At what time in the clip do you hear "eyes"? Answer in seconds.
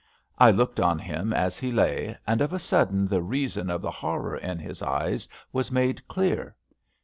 4.81-5.27